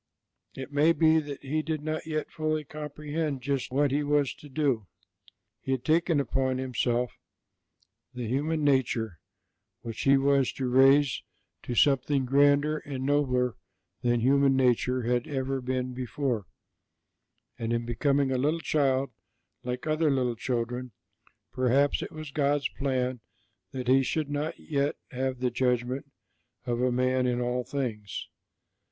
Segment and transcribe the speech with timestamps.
[0.55, 4.49] It may be that He did not yet fully comprehend just what He was to
[4.49, 4.87] do.
[5.59, 7.11] He had taken upon Himself
[8.11, 9.19] the human nature
[9.83, 11.21] which He was to raise
[11.61, 13.57] to something grander and nobler
[14.01, 16.47] than human nature had ever been before,
[17.59, 19.11] and in becoming a little child
[19.63, 20.93] like other little children,
[21.53, 23.19] perhaps it was God's plan
[23.69, 26.11] that He should not yet have the judgment
[26.65, 28.27] of a man in all things.